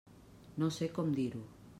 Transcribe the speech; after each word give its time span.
No 0.63 0.69
sé 0.77 0.87
com 0.95 1.11
dir-ho. 1.19 1.45